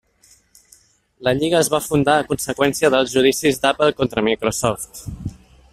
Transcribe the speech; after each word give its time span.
La 1.27 1.33
lliga 1.41 1.59
es 1.65 1.69
va 1.73 1.81
fundar 1.89 2.15
a 2.21 2.25
conseqüència 2.31 2.91
dels 2.95 3.13
judicis 3.19 3.63
d'Apple 3.67 3.91
contra 4.01 4.29
Microsoft. 4.31 5.05